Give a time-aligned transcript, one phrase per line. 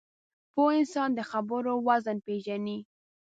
[0.53, 2.77] پوه انسان د خبرو وزن پېژني